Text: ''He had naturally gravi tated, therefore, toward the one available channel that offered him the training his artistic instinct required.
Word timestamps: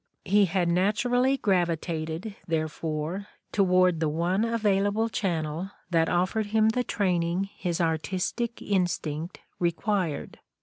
''He 0.35 0.45
had 0.45 0.67
naturally 0.67 1.37
gravi 1.37 1.75
tated, 1.75 2.33
therefore, 2.47 3.27
toward 3.51 3.99
the 3.99 4.09
one 4.09 4.43
available 4.43 5.09
channel 5.09 5.69
that 5.91 6.09
offered 6.09 6.47
him 6.47 6.69
the 6.69 6.83
training 6.83 7.51
his 7.55 7.79
artistic 7.79 8.63
instinct 8.63 9.41
required. 9.59 10.39